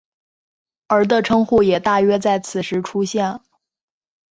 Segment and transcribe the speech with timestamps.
[0.87, 3.39] 而的称呼也大约在此时出现。